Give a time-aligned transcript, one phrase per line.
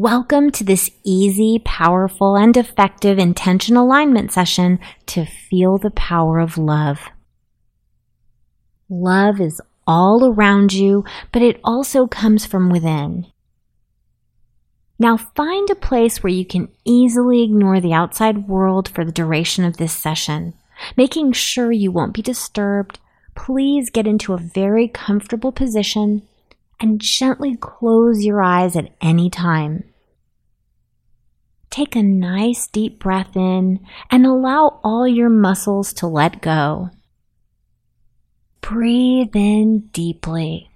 [0.00, 6.56] Welcome to this easy, powerful, and effective intention alignment session to feel the power of
[6.56, 7.00] love.
[8.88, 13.26] Love is all around you, but it also comes from within.
[15.00, 19.64] Now find a place where you can easily ignore the outside world for the duration
[19.64, 20.54] of this session,
[20.96, 23.00] making sure you won't be disturbed.
[23.34, 26.22] Please get into a very comfortable position
[26.80, 29.84] and gently close your eyes at any time.
[31.70, 36.90] Take a nice deep breath in and allow all your muscles to let go.
[38.60, 40.70] Breathe in deeply.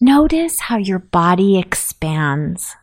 [0.00, 2.74] Notice how your body expands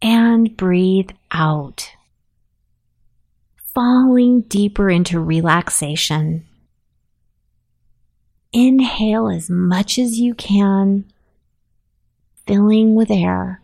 [0.00, 1.90] and breathe out,
[3.74, 6.46] falling deeper into relaxation.
[8.56, 11.06] Inhale as much as you can,
[12.46, 13.60] filling with air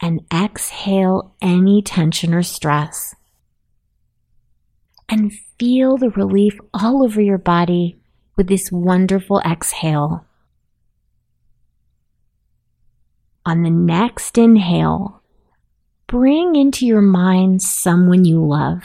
[0.00, 3.16] and exhale any tension or stress.
[5.08, 7.98] And feel the relief all over your body
[8.36, 10.24] with this wonderful exhale.
[13.44, 15.22] On the next inhale,
[16.06, 18.82] bring into your mind someone you love.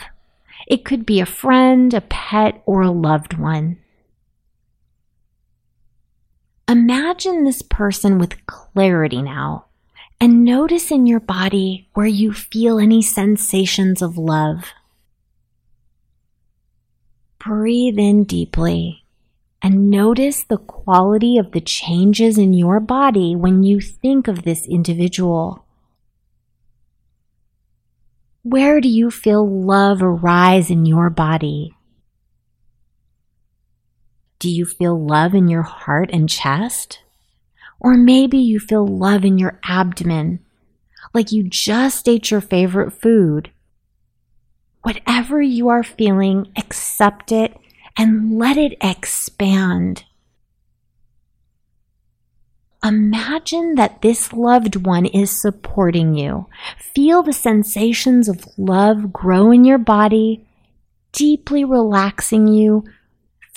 [0.66, 3.78] It could be a friend, a pet, or a loved one.
[6.68, 9.64] Imagine this person with clarity now
[10.20, 14.72] and notice in your body where you feel any sensations of love.
[17.38, 19.06] Breathe in deeply
[19.62, 24.66] and notice the quality of the changes in your body when you think of this
[24.66, 25.64] individual.
[28.42, 31.77] Where do you feel love arise in your body?
[34.38, 37.00] Do you feel love in your heart and chest?
[37.80, 40.40] Or maybe you feel love in your abdomen,
[41.14, 43.50] like you just ate your favorite food.
[44.82, 47.56] Whatever you are feeling, accept it
[47.96, 50.04] and let it expand.
[52.84, 56.46] Imagine that this loved one is supporting you.
[56.78, 60.46] Feel the sensations of love grow in your body,
[61.12, 62.84] deeply relaxing you,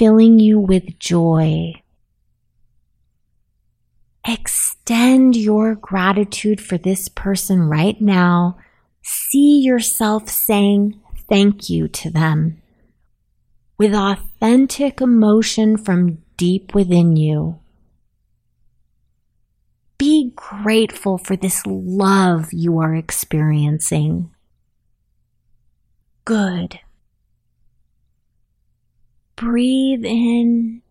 [0.01, 1.71] filling you with joy.
[4.27, 8.57] Extend your gratitude for this person right now.
[9.03, 12.59] See yourself saying thank you to them
[13.77, 17.59] with authentic emotion from deep within you.
[19.99, 24.31] Be grateful for this love you are experiencing.
[26.25, 26.79] Good.
[29.41, 30.83] Breathe in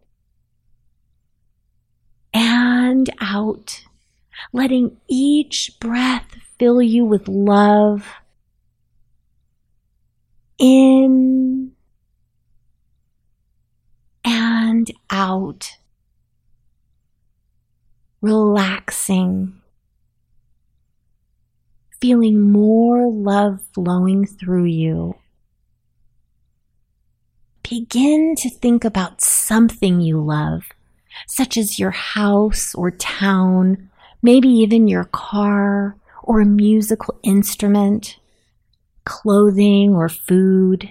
[2.34, 3.84] and out,
[4.52, 8.08] letting each breath fill you with love.
[10.58, 11.70] In
[14.24, 15.76] and out,
[18.20, 19.60] relaxing,
[22.00, 25.14] feeling more love flowing through you.
[27.70, 30.64] Begin to think about something you love
[31.28, 33.88] such as your house or town,
[34.22, 35.94] maybe even your car
[36.24, 38.18] or a musical instrument,
[39.04, 40.90] clothing or food.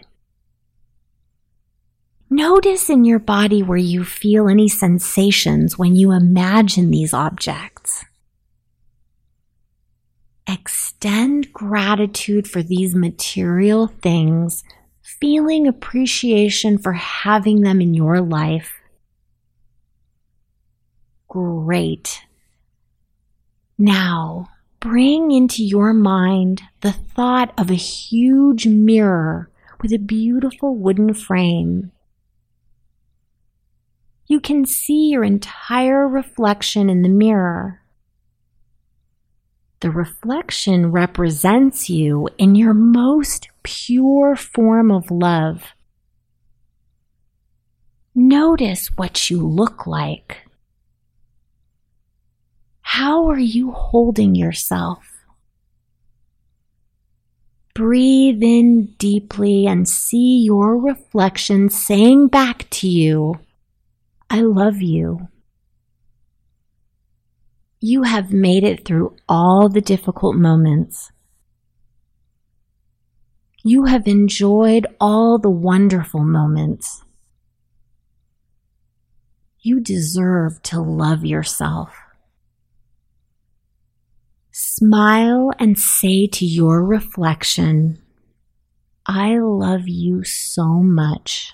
[2.30, 8.06] Notice in your body where you feel any sensations when you imagine these objects.
[10.48, 14.64] Extend gratitude for these material things,
[15.20, 18.80] feeling appreciation for having them in your life
[21.30, 22.24] Great.
[23.78, 31.14] Now, bring into your mind the thought of a huge mirror with a beautiful wooden
[31.14, 31.92] frame.
[34.26, 37.84] You can see your entire reflection in the mirror.
[39.82, 45.64] The reflection represents you in your most pure form of love.
[48.14, 50.40] Notice what you look like.
[52.82, 55.06] How are you holding yourself?
[57.74, 63.40] Breathe in deeply and see your reflection saying back to you,
[64.30, 65.30] I love you.
[67.82, 71.12] You have made it through all the difficult moments.
[73.64, 77.04] You have enjoyed all the wonderful moments.
[79.62, 81.96] You deserve to love yourself.
[84.52, 88.02] Smile and say to your reflection,
[89.06, 91.54] I love you so much.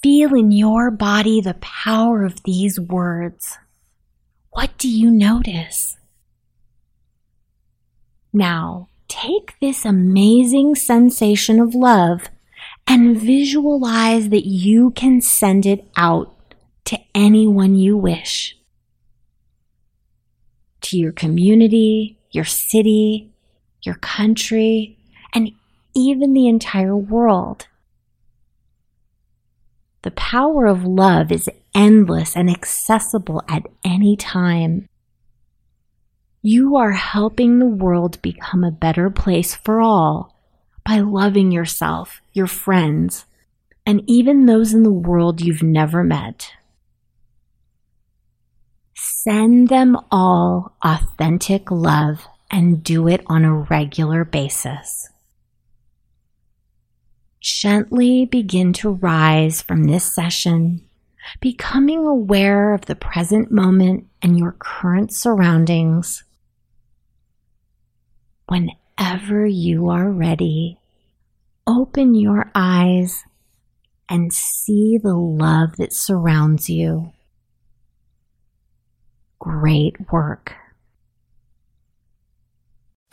[0.00, 3.58] Feel in your body the power of these words.
[4.54, 5.96] What do you notice?
[8.32, 12.28] Now, take this amazing sensation of love
[12.86, 16.36] and visualize that you can send it out
[16.84, 18.56] to anyone you wish.
[20.82, 23.32] To your community, your city,
[23.82, 24.96] your country,
[25.32, 25.50] and
[25.96, 27.66] even the entire world.
[30.02, 34.88] The power of love is endless and accessible at any time.
[36.42, 40.36] You are helping the world become a better place for all
[40.84, 43.24] by loving yourself, your friends,
[43.86, 46.52] and even those in the world you've never met.
[48.94, 55.08] Send them all authentic love and do it on a regular basis
[57.44, 60.80] gently begin to rise from this session,
[61.40, 66.24] becoming aware of the present moment and your current surroundings.
[68.48, 70.78] Whenever you are ready,
[71.66, 73.24] open your eyes
[74.08, 77.12] and see the love that surrounds you.
[79.38, 80.54] Great work.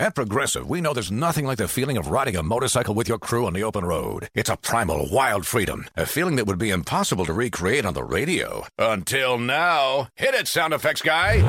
[0.01, 3.19] At Progressive, we know there's nothing like the feeling of riding a motorcycle with your
[3.19, 4.29] crew on the open road.
[4.33, 8.03] It's a primal, wild freedom, a feeling that would be impossible to recreate on the
[8.03, 8.65] radio.
[8.79, 10.07] Until now.
[10.15, 11.41] Hit it, sound effects guy!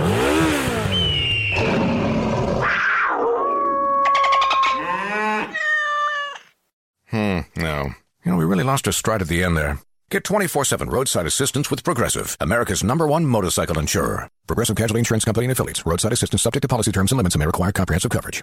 [7.08, 7.94] Hmm, no.
[8.22, 9.78] You know, we really lost our stride at the end there.
[10.10, 14.28] Get 24 7 roadside assistance with Progressive, America's number one motorcycle insurer.
[14.46, 15.86] Progressive Casualty Insurance Company and affiliates.
[15.86, 18.42] Roadside assistance subject to policy terms and limits and may require comprehensive coverage.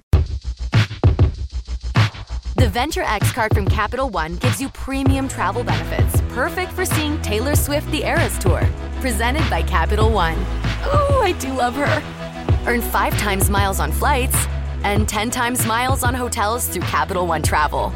[2.56, 7.22] The Venture X card from Capital One gives you premium travel benefits, perfect for seeing
[7.22, 8.68] Taylor Swift the Eras Tour.
[9.02, 10.36] Presented by Capital One.
[10.84, 12.04] Oh, I do love her.
[12.66, 14.36] Earn five times miles on flights
[14.84, 17.94] and 10 times miles on hotels through Capital One Travel.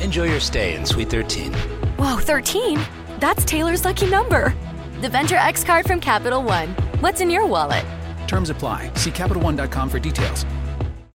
[0.00, 1.52] Enjoy your stay in Suite 13.
[1.96, 2.80] Whoa, 13?
[3.18, 4.54] That's Taylor's lucky number.
[5.00, 6.74] The Venture X card from Capital One.
[7.00, 7.84] What's in your wallet?
[8.26, 8.90] Terms apply.
[8.94, 10.44] See CapitalOne.com for details.